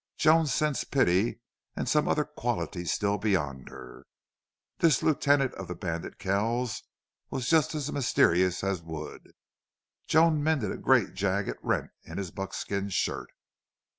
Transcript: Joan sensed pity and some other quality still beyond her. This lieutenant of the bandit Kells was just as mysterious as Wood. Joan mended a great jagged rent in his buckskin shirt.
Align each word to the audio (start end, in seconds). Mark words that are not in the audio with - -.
Joan 0.17 0.47
sensed 0.47 0.89
pity 0.89 1.41
and 1.75 1.87
some 1.87 2.07
other 2.07 2.25
quality 2.25 2.85
still 2.85 3.19
beyond 3.19 3.69
her. 3.69 4.07
This 4.79 5.03
lieutenant 5.03 5.53
of 5.53 5.67
the 5.67 5.75
bandit 5.75 6.17
Kells 6.17 6.81
was 7.29 7.47
just 7.47 7.75
as 7.75 7.91
mysterious 7.91 8.63
as 8.63 8.81
Wood. 8.81 9.33
Joan 10.07 10.41
mended 10.41 10.71
a 10.71 10.77
great 10.77 11.13
jagged 11.13 11.57
rent 11.61 11.91
in 12.03 12.17
his 12.17 12.31
buckskin 12.31 12.89
shirt. 12.89 13.29